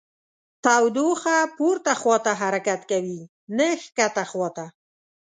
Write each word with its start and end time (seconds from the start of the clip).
تودوخه 0.63 1.37
پورته 1.57 1.93
خواته 2.01 2.31
حرکت 2.41 2.81
کوي 2.91 3.19
نه 3.57 3.67
ښکته 3.83 4.23
خواته. 4.31 4.65